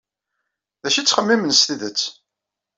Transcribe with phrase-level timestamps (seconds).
[0.81, 2.01] D acu ay ttxemmimen s tidet?